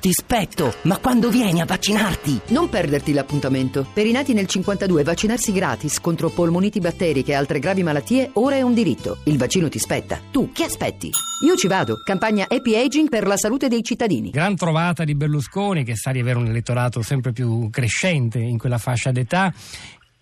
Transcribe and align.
ti 0.00 0.12
spetto, 0.12 0.74
ma 0.82 0.98
quando 0.98 1.28
vieni 1.28 1.60
a 1.60 1.64
vaccinarti? 1.64 2.40
Non 2.48 2.68
perderti 2.68 3.12
l'appuntamento. 3.12 3.86
Per 3.92 4.06
i 4.06 4.12
nati 4.12 4.32
nel 4.32 4.46
52 4.46 5.02
vaccinarsi 5.02 5.52
gratis 5.52 6.00
contro 6.00 6.30
polmoniti 6.30 6.78
batteriche 6.78 7.32
e 7.32 7.34
altre 7.34 7.58
gravi 7.58 7.82
malattie 7.82 8.30
ora 8.34 8.56
è 8.56 8.62
un 8.62 8.74
diritto. 8.74 9.18
Il 9.24 9.38
vaccino 9.38 9.68
ti 9.68 9.78
spetta. 9.78 10.20
Tu 10.30 10.52
che 10.52 10.64
aspetti? 10.64 11.10
Io 11.44 11.56
ci 11.56 11.66
vado. 11.66 11.96
Campagna 12.04 12.46
Happy 12.48 12.76
Aging 12.76 13.08
per 13.08 13.26
la 13.26 13.36
salute 13.36 13.68
dei 13.68 13.82
cittadini. 13.82 14.30
Gran 14.30 14.56
trovata 14.56 15.04
di 15.04 15.14
Berlusconi 15.14 15.84
che 15.84 15.96
sa 15.96 16.12
di 16.12 16.20
avere 16.20 16.38
un 16.38 16.46
elettorato 16.46 17.02
sempre 17.02 17.32
più 17.32 17.68
crescente 17.70 18.38
in 18.38 18.58
quella 18.58 18.78
fascia 18.78 19.10
d'età 19.10 19.52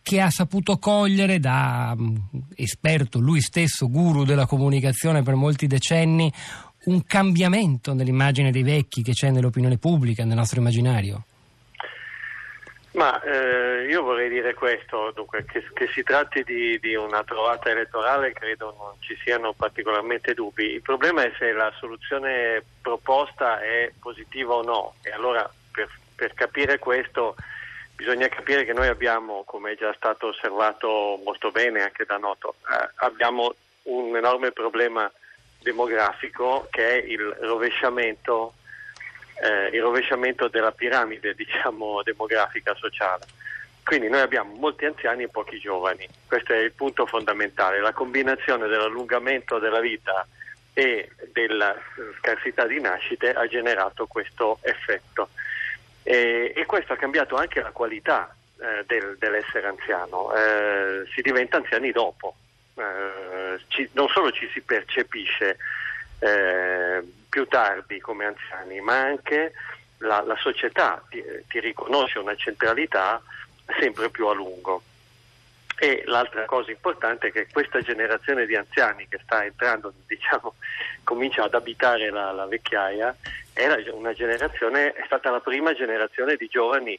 che 0.07 0.21
ha 0.21 0.31
saputo 0.31 0.79
cogliere 0.79 1.41
da 1.41 1.93
mm, 1.99 2.15
esperto, 2.55 3.19
lui 3.19 3.41
stesso, 3.41 3.91
guru 3.91 4.23
della 4.23 4.47
comunicazione 4.47 5.25
per 5.25 5.35
molti 5.35 5.67
decenni, 5.67 6.33
un 6.87 7.05
cambiamento 7.05 7.95
nell'immagine 7.95 8.51
dei 8.51 8.63
vecchi 8.63 9.03
che 9.03 9.13
c'è 9.13 9.31
nell'opinione 9.31 9.79
pubblica, 9.79 10.25
nel 10.25 10.37
nostro 10.37 10.61
immaginario? 10.61 11.25
Ma 12.93 13.21
eh, 13.23 13.87
io 13.91 14.03
vorrei 14.03 14.31
dire 14.31 14.55
questo, 14.55 15.13
dunque, 15.15 15.45
che, 15.45 15.63
che 15.75 15.87
si 15.93 16.03
tratti 16.03 16.43
di, 16.45 16.79
di, 16.81 16.95
una 16.95 17.23
trovata 17.25 17.69
elettorale 17.69 18.33
credo 18.33 18.75
non 18.79 18.95
ci 19.01 19.15
siano 19.23 19.53
particolarmente 19.53 20.33
dubbi. 20.33 20.73
Il 20.73 20.83
problema 20.83 21.23
è 21.23 21.31
se 21.39 21.53
la 21.53 21.71
soluzione 21.79 22.65
proposta 22.81 23.61
è 23.61 23.93
positiva 24.01 24.55
o 24.55 24.63
no 24.63 24.95
e 25.03 25.11
allora 25.11 25.49
per, 25.71 25.91
per 26.15 26.33
capire 26.33 26.79
questo 26.79 27.37
bisogna 27.95 28.29
capire 28.29 28.65
che 28.65 28.73
noi 28.73 28.89
abbiamo, 28.89 29.43
come 29.45 29.73
è 29.73 29.77
già 29.77 29.93
stato 29.95 30.29
osservato 30.29 31.21
molto 31.23 31.51
bene 31.51 31.83
anche 31.83 32.05
da 32.07 32.17
Noto, 32.17 32.55
eh, 32.71 32.91
abbiamo 32.97 33.55
un 33.85 34.17
enorme 34.17 34.53
problema 34.53 35.11
demografico 35.67 36.69
che 36.71 36.89
è 36.89 37.05
il 37.05 37.37
rovesciamento, 37.41 38.55
eh, 39.43 39.75
il 39.77 39.83
rovesciamento 39.83 40.47
della 40.47 40.71
piramide 40.71 41.35
diciamo, 41.35 42.03
demografica 42.05 42.73
sociale. 42.77 43.27
Quindi 43.83 44.09
noi 44.09 44.21
abbiamo 44.21 44.55
molti 44.55 44.85
anziani 44.85 45.25
e 45.25 45.29
pochi 45.29 45.59
giovani, 45.59 46.07
questo 46.27 46.53
è 46.53 46.59
il 46.59 46.73
punto 46.73 47.07
fondamentale, 47.07 47.81
la 47.81 47.93
combinazione 47.93 48.69
dell'allungamento 48.69 49.59
della 49.59 49.81
vita 49.81 50.27
e 50.73 51.09
della 51.33 51.75
scarsità 52.19 52.67
di 52.67 52.81
nascite 52.81 53.33
ha 53.33 53.47
generato 53.47 54.07
questo 54.07 54.59
effetto. 54.63 55.31
E, 56.03 56.53
e 56.55 56.67
questo 56.67 56.93
ha 56.93 56.97
cambiato 56.97 57.37
anche 57.37 57.61
la 57.61 57.71
qualità 57.71 58.35
eh, 58.59 58.85
del, 58.87 59.17
dell'essere 59.19 59.67
anziano, 59.67 60.33
eh, 60.35 61.05
si 61.13 61.23
diventa 61.23 61.57
anziani 61.57 61.91
dopo, 61.93 62.35
eh, 62.77 63.61
ci, 63.69 63.89
non 63.93 64.09
solo 64.09 64.31
ci 64.31 64.49
si 64.53 64.61
percepisce 64.61 65.57
eh, 66.19 67.03
più 67.29 67.47
tardi 67.47 68.01
come 68.01 68.27
anziani, 68.27 68.81
ma 68.81 68.99
anche 68.99 69.53
la, 69.99 70.23
la 70.23 70.37
società 70.37 71.03
ti, 71.09 71.23
ti, 71.49 71.61
riconosce 71.61 72.19
una 72.19 72.37
centralità 72.37 73.21
sempre 73.79 74.11
più 74.11 74.27
a 74.27 74.35
lungo. 74.35 74.83
E 75.79 76.05
l'altra 76.07 76.47
cosa 76.47 76.71
importante 76.71 77.29
è 77.29 77.33
che 77.33 77.49
questa 77.53 77.83
generazione 77.83 78.47
di 78.47 78.57
anziani 78.57 79.07
che 79.09 79.21
sta 79.23 79.45
entrando, 79.45 79.93
diciamo, 80.07 80.55
comincia 81.05 81.45
ad 81.45 81.55
abitare 81.55 82.11
la, 82.11 82.33
la 82.33 82.47
vecchiaia, 82.47 83.15
è 83.53 83.67
generazione, 84.15 84.93
è 84.93 85.03
stata 85.07 85.31
la 85.31 85.41
prima 85.41 85.75
generazione 85.75 86.37
di 86.37 86.47
giovani 86.47 86.99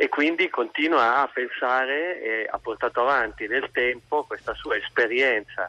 e 0.00 0.08
quindi 0.08 0.48
continua 0.48 1.22
a 1.22 1.26
pensare 1.26 2.22
e 2.22 2.46
ha 2.48 2.58
portato 2.58 3.00
avanti 3.00 3.48
nel 3.48 3.68
tempo 3.72 4.22
questa 4.22 4.54
sua 4.54 4.76
esperienza 4.76 5.68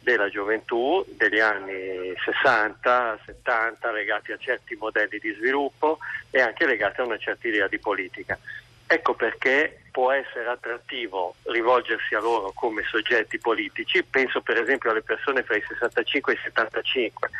della 0.00 0.30
gioventù 0.30 1.04
degli 1.06 1.40
anni 1.40 2.14
60, 2.24 3.18
70 3.26 3.90
legati 3.92 4.32
a 4.32 4.38
certi 4.38 4.76
modelli 4.76 5.18
di 5.18 5.30
sviluppo 5.32 5.98
e 6.30 6.40
anche 6.40 6.64
legati 6.64 7.02
a 7.02 7.04
una 7.04 7.18
certa 7.18 7.48
idea 7.48 7.68
di 7.68 7.78
politica. 7.78 8.38
Ecco 8.86 9.12
perché 9.12 9.82
può 9.90 10.10
essere 10.10 10.48
attrattivo 10.48 11.34
rivolgersi 11.42 12.14
a 12.14 12.20
loro 12.20 12.52
come 12.54 12.82
soggetti 12.82 13.38
politici, 13.38 14.02
penso 14.02 14.40
per 14.40 14.58
esempio 14.58 14.90
alle 14.90 15.02
persone 15.02 15.42
fra 15.42 15.54
i 15.54 15.64
65 15.68 16.32
e 16.32 16.36
i 16.36 16.40
75 16.44 17.30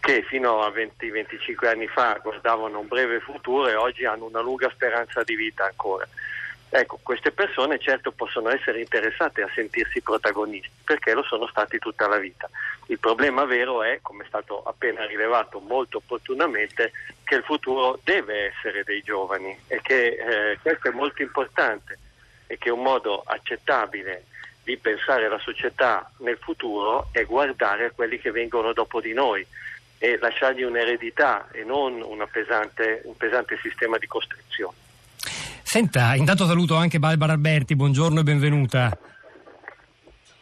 che 0.00 0.22
fino 0.22 0.62
a 0.62 0.70
20-25 0.70 1.66
anni 1.66 1.86
fa 1.86 2.18
guardavano 2.22 2.80
un 2.80 2.88
breve 2.88 3.20
futuro 3.20 3.68
e 3.68 3.74
oggi 3.74 4.06
hanno 4.06 4.24
una 4.24 4.40
lunga 4.40 4.70
speranza 4.70 5.22
di 5.22 5.36
vita 5.36 5.64
ancora. 5.64 6.08
Ecco, 6.72 7.00
queste 7.02 7.32
persone 7.32 7.80
certo 7.80 8.12
possono 8.12 8.48
essere 8.48 8.80
interessate 8.80 9.42
a 9.42 9.50
sentirsi 9.52 10.00
protagonisti 10.02 10.70
perché 10.84 11.12
lo 11.14 11.24
sono 11.24 11.48
stati 11.48 11.78
tutta 11.78 12.06
la 12.06 12.16
vita. 12.16 12.48
Il 12.86 13.00
problema 13.00 13.44
vero 13.44 13.82
è, 13.82 13.98
come 14.00 14.24
è 14.24 14.26
stato 14.28 14.62
appena 14.62 15.04
rilevato 15.04 15.58
molto 15.58 15.98
opportunamente, 15.98 16.92
che 17.24 17.34
il 17.34 17.42
futuro 17.42 17.98
deve 18.04 18.52
essere 18.52 18.84
dei 18.84 19.02
giovani 19.02 19.56
e 19.66 19.80
che 19.82 20.06
eh, 20.52 20.58
questo 20.62 20.88
è 20.88 20.92
molto 20.92 21.22
importante 21.22 21.98
e 22.46 22.56
che 22.56 22.70
un 22.70 22.82
modo 22.82 23.22
accettabile 23.26 24.24
di 24.62 24.76
pensare 24.76 25.28
la 25.28 25.38
società 25.38 26.08
nel 26.18 26.38
futuro 26.38 27.08
è 27.10 27.24
guardare 27.24 27.86
a 27.86 27.90
quelli 27.90 28.18
che 28.20 28.30
vengono 28.30 28.72
dopo 28.72 29.00
di 29.00 29.12
noi 29.12 29.44
e 30.02 30.16
lasciargli 30.18 30.62
un'eredità 30.62 31.48
e 31.52 31.62
non 31.62 32.02
pesante, 32.32 33.02
un 33.04 33.14
pesante 33.18 33.58
sistema 33.60 33.98
di 33.98 34.06
costrizione. 34.06 34.74
Senta, 35.62 36.14
intanto 36.14 36.46
saluto 36.46 36.74
anche 36.74 36.98
Barbara 36.98 37.34
Alberti, 37.34 37.76
buongiorno 37.76 38.20
e 38.20 38.22
benvenuta. 38.22 38.98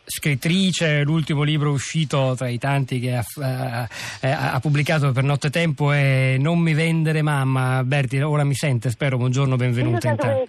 Scrittrice, 0.04 1.02
l'ultimo 1.02 1.42
libro 1.42 1.72
uscito 1.72 2.34
tra 2.36 2.48
i 2.48 2.56
tanti 2.56 3.00
che 3.00 3.16
ha, 3.16 3.86
eh, 4.20 4.30
ha 4.30 4.58
pubblicato 4.60 5.10
per 5.12 5.24
Nottetempo 5.24 5.92
è 5.92 6.36
Non 6.38 6.60
mi 6.60 6.72
vendere 6.72 7.20
mamma. 7.20 7.78
Alberti, 7.78 8.18
ora 8.20 8.44
mi 8.44 8.54
sente, 8.54 8.90
spero, 8.90 9.18
buongiorno, 9.18 9.56
benvenuta. 9.56 10.08
Intanto. 10.08 10.46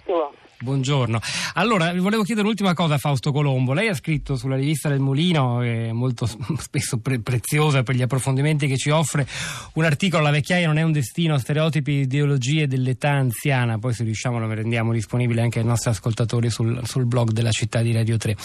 Buongiorno. 0.62 1.18
Allora, 1.54 1.90
vi 1.90 2.00
volevo 2.00 2.22
chiedere 2.22 2.46
un'ultima 2.46 2.74
cosa 2.74 2.94
a 2.94 2.98
Fausto 2.98 3.32
Colombo. 3.32 3.72
Lei 3.72 3.88
ha 3.88 3.94
scritto 3.94 4.36
sulla 4.36 4.56
rivista 4.56 4.90
del 4.90 4.98
Mulino, 4.98 5.62
è 5.62 5.90
molto 5.90 6.28
spesso 6.60 6.98
pre- 6.98 7.20
preziosa 7.20 7.82
per 7.82 7.94
gli 7.94 8.02
approfondimenti 8.02 8.66
che 8.66 8.76
ci 8.76 8.90
offre, 8.90 9.26
un 9.74 9.84
articolo 9.84 10.22
La 10.22 10.30
vecchiaia 10.30 10.66
non 10.66 10.76
è 10.76 10.82
un 10.82 10.92
destino, 10.92 11.38
stereotipi 11.38 11.92
ideologie 11.92 12.66
dell'età 12.66 13.08
anziana. 13.08 13.78
Poi 13.78 13.94
se 13.94 14.04
riusciamo 14.04 14.38
lo 14.38 14.52
rendiamo 14.52 14.92
disponibile 14.92 15.40
anche 15.40 15.60
ai 15.60 15.64
nostri 15.64 15.88
ascoltatori 15.88 16.50
sul, 16.50 16.78
sul 16.84 17.06
blog 17.06 17.30
della 17.30 17.52
città 17.52 17.80
di 17.80 17.94
Radio 17.94 18.18
3. 18.18 18.36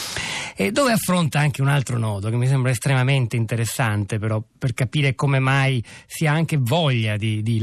E 0.55 0.71
dove 0.71 0.93
affronta 0.93 1.39
anche 1.39 1.61
un 1.61 1.67
altro 1.67 1.97
nodo 1.97 2.29
che 2.29 2.37
mi 2.37 2.47
sembra 2.47 2.71
estremamente 2.71 3.35
interessante 3.35 4.19
però 4.19 4.41
per 4.57 4.73
capire 4.73 5.15
come 5.15 5.39
mai 5.39 5.83
si 6.05 6.25
ha 6.27 6.31
anche 6.31 6.55
voglia 6.57 7.17
di, 7.17 7.43
di, 7.43 7.59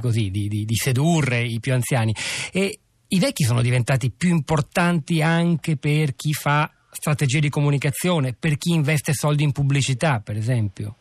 così, 0.00 0.32
di, 0.32 0.48
di 0.48 0.74
sedurre 0.74 1.40
i 1.40 1.60
più 1.60 1.72
anziani. 1.72 2.12
E 2.50 2.80
i 3.14 3.18
vecchi 3.18 3.44
sono 3.44 3.60
diventati 3.60 4.10
più 4.10 4.30
importanti 4.30 5.20
anche 5.20 5.76
per 5.76 6.14
chi 6.14 6.32
fa 6.32 6.70
strategie 6.90 7.40
di 7.40 7.50
comunicazione, 7.50 8.34
per 8.38 8.56
chi 8.56 8.72
investe 8.72 9.12
soldi 9.12 9.42
in 9.42 9.52
pubblicità, 9.52 10.22
per 10.24 10.36
esempio. 10.36 10.96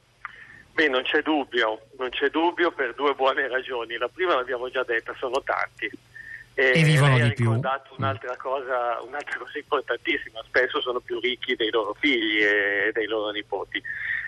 Beh, 0.73 0.89
non 0.89 1.03
c'è 1.03 1.21
dubbio, 1.21 1.87
non 1.97 2.09
c'è 2.09 2.29
dubbio 2.29 2.71
per 2.71 2.93
due 2.95 3.13
buone 3.13 3.47
ragioni. 3.47 3.97
La 3.97 4.09
prima 4.09 4.35
l'abbiamo 4.35 4.69
già 4.69 4.83
detta, 4.83 5.13
sono 5.17 5.41
tanti. 5.43 5.89
E, 6.53 6.71
e 6.75 6.83
vivono 6.83 7.15
di 7.15 7.33
più. 7.33 7.45
ricordato 7.45 7.95
un'altra 7.97 8.35
cosa, 8.35 8.99
un'altra 9.07 9.37
cosa 9.37 9.57
importantissima, 9.57 10.41
spesso 10.45 10.81
sono 10.81 10.99
più 10.99 11.17
ricchi 11.21 11.55
dei 11.55 11.69
loro 11.69 11.95
figli 11.97 12.41
e 12.41 12.91
dei 12.93 13.07
loro 13.07 13.31
nipoti 13.31 13.81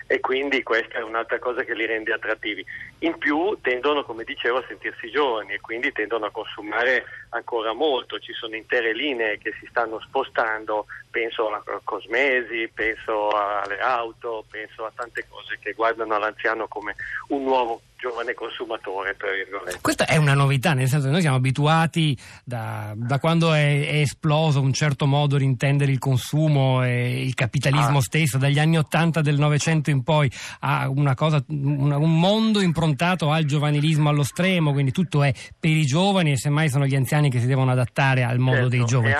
e 0.06 0.20
quindi 0.20 0.62
questa 0.62 0.98
è 0.98 1.02
un'altra 1.02 1.38
cosa 1.38 1.62
che 1.62 1.74
li 1.74 1.86
rende 1.86 2.12
attrattivi. 2.12 2.64
In 3.00 3.16
più 3.18 3.56
tendono, 3.60 4.04
come 4.04 4.24
dicevo, 4.24 4.58
a 4.58 4.64
sentirsi 4.66 5.10
giovani 5.10 5.54
e 5.54 5.60
quindi 5.60 5.92
tendono 5.92 6.26
a 6.26 6.30
consumare 6.30 7.04
ancora 7.30 7.72
molto, 7.72 8.18
ci 8.18 8.32
sono 8.32 8.54
intere 8.54 8.94
linee 8.94 9.38
che 9.38 9.54
si 9.58 9.66
stanno 9.66 10.00
spostando, 10.00 10.86
penso 11.10 11.48
alla 11.48 11.62
cosmesi, 11.82 12.70
penso 12.72 13.28
alle 13.30 13.78
auto, 13.80 14.44
penso 14.50 14.84
a 14.84 14.92
tante 14.94 15.26
cose 15.28 15.58
che 15.60 15.72
guardano 15.72 16.14
all'anziano 16.14 16.68
come 16.68 16.94
un 17.28 17.42
nuovo 17.42 17.80
giovane 18.04 18.34
consumatore, 18.34 19.16
virgolette. 19.18 19.78
Questa 19.80 20.04
è 20.04 20.16
una 20.16 20.34
novità, 20.34 20.74
nel 20.74 20.88
senso 20.88 21.06
che 21.06 21.12
noi 21.12 21.22
siamo 21.22 21.36
abituati 21.36 22.14
da, 22.44 22.92
da 22.94 23.18
quando 23.18 23.54
è, 23.54 23.86
è, 23.86 24.00
esploso 24.00 24.60
un 24.60 24.74
certo 24.74 25.06
modo 25.06 25.38
di 25.38 25.44
intendere 25.44 25.90
il 25.90 25.98
consumo 25.98 26.84
e 26.84 27.24
il 27.24 27.32
capitalismo 27.32 27.98
ah. 27.98 28.02
stesso, 28.02 28.36
dagli 28.36 28.58
anni 28.58 28.76
Ottanta 28.76 29.22
del 29.22 29.38
Novecento 29.38 29.88
in 29.88 30.02
poi, 30.02 30.30
a 30.60 30.90
una 30.90 31.14
cosa, 31.14 31.42
una, 31.48 31.96
un 31.96 32.18
mondo 32.18 32.60
improntato 32.60 33.30
al 33.30 33.44
giovanilismo 33.44 34.10
allo 34.10 34.22
stremo, 34.22 34.72
quindi 34.72 34.92
tutto 34.92 35.22
è 35.22 35.32
per 35.58 35.70
i 35.70 35.86
giovani 35.86 36.32
e 36.32 36.36
semmai 36.36 36.68
sono 36.68 36.84
gli 36.84 36.96
anziani 36.96 37.30
che 37.30 37.40
si 37.40 37.46
devono 37.46 37.70
adattare 37.70 38.22
al 38.22 38.38
modo 38.38 38.68
certo, 38.68 38.68
dei 38.68 38.84
giovani. 38.84 39.14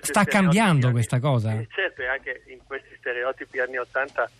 Sta 0.00 0.24
cambiando 0.24 0.90
questa 0.92 1.20
cosa? 1.20 1.52
Eh, 1.52 1.68
certo, 1.70 2.00
e 2.00 2.06
anche 2.06 2.42
in 2.46 2.60
questi 2.64 2.94
stereotipi 2.98 3.60
anni 3.60 3.76
Ottanta 3.76 4.30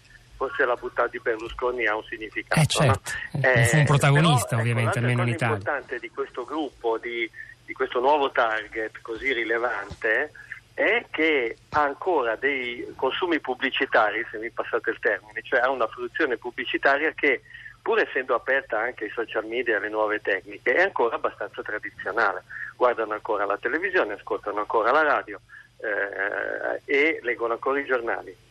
forse 0.41 0.65
la 0.65 0.75
bontà 0.75 1.07
di 1.07 1.21
Berlusconi 1.21 1.87
ha 1.87 1.95
un 1.95 2.03
significato. 2.05 2.63
Eh 2.63 2.67
certo, 2.67 3.11
no? 3.33 3.41
eh, 3.43 3.65
fu 3.67 3.77
un 3.77 3.85
protagonista 3.85 4.57
però, 4.57 4.61
ecco, 4.61 4.71
ovviamente, 4.71 4.91
ecco, 4.91 4.99
almeno 5.01 5.23
in 5.23 5.29
Italia. 5.29 5.55
L'importante 5.57 5.99
di 5.99 6.09
questo 6.09 6.45
gruppo, 6.47 6.97
di, 6.97 7.31
di 7.67 7.73
questo 7.75 8.01
nuovo 8.01 8.31
target 8.31 9.03
così 9.03 9.35
rilevante, 9.35 10.33
è 10.73 11.05
che 11.11 11.59
ha 11.69 11.83
ancora 11.83 12.37
dei 12.37 12.91
consumi 12.97 13.39
pubblicitari, 13.39 14.27
se 14.31 14.39
mi 14.39 14.51
passate 14.51 14.89
il 14.89 14.99
termine, 14.99 15.43
cioè 15.43 15.61
ha 15.61 15.69
una 15.69 15.87
fruizione 15.89 16.39
pubblicitaria 16.39 17.13
che 17.13 17.43
pur 17.83 18.01
essendo 18.01 18.35
aperta 18.35 18.79
anche 18.79 19.05
ai 19.05 19.11
social 19.11 19.45
media 19.45 19.75
e 19.75 19.77
alle 19.77 19.91
nuove 19.91 20.23
tecniche, 20.23 20.73
è 20.73 20.81
ancora 20.81 21.17
abbastanza 21.17 21.61
tradizionale. 21.61 22.45
Guardano 22.77 23.13
ancora 23.13 23.45
la 23.45 23.59
televisione, 23.59 24.15
ascoltano 24.15 24.61
ancora 24.61 24.91
la 24.91 25.03
radio 25.03 25.39
eh, 25.77 26.81
e 26.87 27.21
leggono 27.23 27.53
ancora 27.53 27.79
i 27.79 27.85
giornali. 27.85 28.49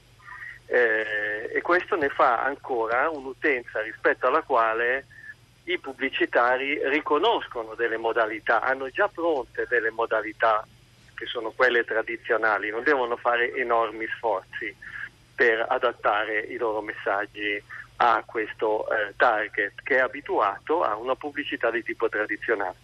Eh, 0.72 1.50
e 1.52 1.62
questo 1.62 1.96
ne 1.96 2.10
fa 2.10 2.44
ancora 2.44 3.10
un'utenza 3.10 3.82
rispetto 3.82 4.28
alla 4.28 4.44
quale 4.44 5.04
i 5.64 5.80
pubblicitari 5.80 6.80
riconoscono 6.90 7.74
delle 7.74 7.98
modalità, 7.98 8.62
hanno 8.62 8.88
già 8.90 9.08
pronte 9.08 9.66
delle 9.68 9.90
modalità 9.90 10.64
che 11.16 11.26
sono 11.26 11.50
quelle 11.56 11.84
tradizionali, 11.84 12.70
non 12.70 12.84
devono 12.84 13.18
fare 13.18 13.52
enormi 13.56 14.06
sforzi 14.16 14.76
per 15.34 15.66
adattare 15.68 16.40
i 16.42 16.58
loro 16.58 16.82
messaggi 16.82 17.62
a 17.98 18.24
questo 18.24 18.88
eh, 18.90 19.14
target 19.18 19.74
che 19.82 19.96
è 19.96 20.00
abituato 20.00 20.84
a 20.84 20.96
una 20.96 21.16
pubblicità 21.16 21.72
di 21.72 21.82
tipo 21.82 22.10
tradizionale. 22.10 22.76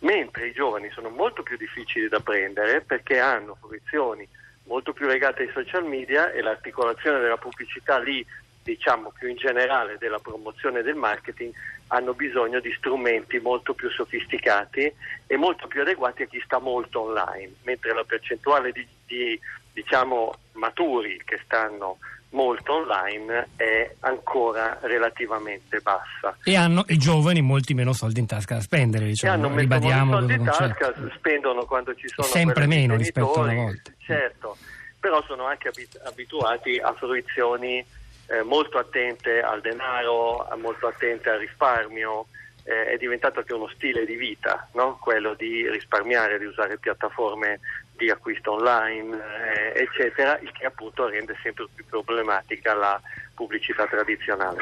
Mentre 0.00 0.48
i 0.48 0.52
giovani 0.52 0.90
sono 0.90 1.08
molto 1.08 1.44
più 1.44 1.56
difficili 1.56 2.08
da 2.08 2.18
prendere 2.18 2.80
perché 2.80 3.20
hanno 3.20 3.56
fruizioni 3.60 4.28
molto 4.68 4.92
più 4.92 5.06
legate 5.06 5.42
ai 5.42 5.50
social 5.52 5.84
media 5.84 6.30
e 6.30 6.40
l'articolazione 6.40 7.18
della 7.18 7.36
pubblicità 7.36 7.98
lì, 7.98 8.24
diciamo 8.62 9.12
più 9.18 9.28
in 9.28 9.36
generale 9.36 9.96
della 9.98 10.18
promozione 10.18 10.82
del 10.82 10.94
marketing, 10.94 11.52
hanno 11.88 12.12
bisogno 12.12 12.60
di 12.60 12.72
strumenti 12.76 13.40
molto 13.40 13.72
più 13.72 13.90
sofisticati 13.90 14.92
e 15.26 15.36
molto 15.36 15.66
più 15.66 15.80
adeguati 15.80 16.22
a 16.22 16.26
chi 16.26 16.40
sta 16.44 16.58
molto 16.58 17.00
online, 17.00 17.54
mentre 17.62 17.94
la 17.94 18.04
percentuale 18.04 18.72
di, 18.72 18.86
di 19.06 19.40
diciamo, 19.72 20.34
maturi 20.52 21.20
che 21.24 21.40
stanno 21.44 21.98
molto 22.30 22.74
online 22.74 23.48
è 23.56 23.94
ancora 24.00 24.78
relativamente 24.82 25.80
bassa. 25.80 26.36
E 26.42 26.56
hanno 26.56 26.84
i 26.88 26.98
giovani 26.98 27.40
molti 27.40 27.74
meno 27.74 27.92
soldi 27.92 28.20
in 28.20 28.26
tasca 28.26 28.56
da 28.56 28.60
spendere, 28.60 29.06
diciamo. 29.06 29.32
E 29.32 29.36
hanno 29.36 29.56
ribadiamo 29.56 30.18
soldi 30.18 30.34
in 30.34 30.44
tasca, 30.44 30.94
spendono 31.16 31.64
quando 31.64 31.94
ci 31.94 32.08
sono 32.08 32.26
sempre 32.26 32.66
meno 32.66 32.96
rispetto 32.96 33.34
a 33.34 33.42
una 33.42 33.54
volta. 33.54 33.92
Certo, 33.98 34.56
però 34.98 35.22
sono 35.24 35.46
anche 35.46 35.70
abituati 36.04 36.78
a 36.78 36.92
fruizioni 36.94 37.84
eh, 38.28 38.42
molto 38.42 38.78
attente 38.78 39.40
al 39.40 39.60
denaro, 39.60 40.46
molto 40.60 40.86
attente 40.86 41.30
al 41.30 41.38
risparmio, 41.38 42.26
eh, 42.64 42.92
è 42.92 42.96
diventato 42.98 43.38
anche 43.38 43.54
uno 43.54 43.68
stile 43.68 44.04
di 44.04 44.16
vita, 44.16 44.68
no? 44.74 44.98
quello 45.00 45.34
di 45.34 45.68
risparmiare, 45.70 46.38
di 46.38 46.44
usare 46.44 46.78
piattaforme 46.78 47.60
di 47.98 48.10
acquisto 48.10 48.52
online, 48.52 49.16
eh, 49.16 49.82
eccetera, 49.82 50.38
il 50.38 50.52
che 50.52 50.66
appunto 50.66 51.08
rende 51.08 51.36
sempre 51.42 51.66
più 51.74 51.84
problematica 51.84 52.74
la 52.74 53.00
pubblicità 53.34 53.86
tradizionale. 53.86 54.56